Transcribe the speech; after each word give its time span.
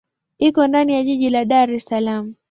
Iko 0.39 0.67
ndani 0.67 0.93
ya 0.93 1.03
jiji 1.03 1.29
la 1.29 1.45
Dar 1.45 1.71
es 1.71 1.85
Salaam. 1.85 2.35